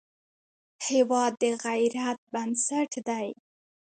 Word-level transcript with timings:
هېواد 0.87 1.31
د 1.41 1.43
غیرت 1.63 2.19
بنسټ 2.33 2.91
دی. 3.07 3.27